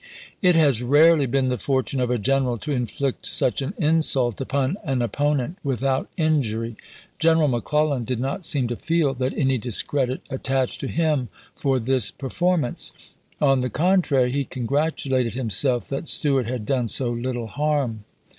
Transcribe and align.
It 0.41 0.55
has 0.55 0.81
rarely 0.81 1.27
been 1.27 1.49
the 1.49 1.59
fortune 1.59 1.99
of 1.99 2.09
a 2.09 2.17
general 2.17 2.57
to 2.57 2.71
inflict 2.71 3.23
such 3.27 3.61
an 3.61 3.75
insult 3.77 4.41
upon 4.41 4.77
an 4.83 4.97
oppo 5.01 5.35
nent 5.37 5.57
without 5.63 6.09
injury. 6.17 6.75
General 7.19 7.47
McClellan 7.47 8.03
did 8.03 8.19
not 8.19 8.43
seem 8.43 8.67
to 8.69 8.75
feel 8.75 9.13
that 9.13 9.37
any 9.37 9.59
discredit 9.59 10.21
attached 10.31 10.79
to 10.79 10.87
him 10.87 11.29
for 11.55 11.77
this 11.79 12.11
x>6i'formance. 12.13 12.93
On 13.39 13.59
the 13.59 13.69
contrary 13.69 14.31
he 14.31 14.43
con 14.43 14.65
gratulated 14.65 15.35
himself 15.35 15.87
that 15.89 16.07
Stuart 16.07 16.47
had 16.47 16.65
done 16.65 16.87
so 16.87 17.11
little 17.11 17.45
harm. 17.45 18.03